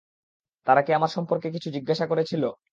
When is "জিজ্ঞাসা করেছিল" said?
1.75-2.43